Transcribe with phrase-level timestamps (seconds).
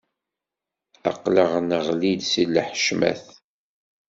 [1.09, 3.23] Aql-aɣ neɣli-d s lḥecmat.